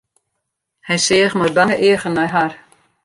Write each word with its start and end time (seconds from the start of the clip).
Hy 0.87 0.95
seach 1.05 1.35
mei 1.37 1.51
bange 1.57 1.77
eagen 1.87 2.15
nei 2.17 2.29
har. 2.33 2.53